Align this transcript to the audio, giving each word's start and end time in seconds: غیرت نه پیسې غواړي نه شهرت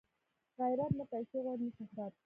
غیرت 0.59 0.91
نه 0.99 1.05
پیسې 1.11 1.37
غواړي 1.43 1.63
نه 1.67 1.71
شهرت 1.77 2.13